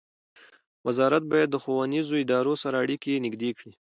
وزارت 0.87 1.23
باید 1.31 1.49
د 1.51 1.55
ښوونیزو 1.63 2.13
ادارو 2.23 2.53
سره 2.63 2.75
اړیکې 2.83 3.21
نږدې 3.25 3.51
کړي. 3.57 3.71